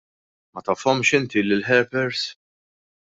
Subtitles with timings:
[0.51, 2.21] Ma tafhomx inti lill-helpers?